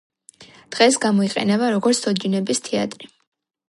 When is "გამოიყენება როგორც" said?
1.05-2.03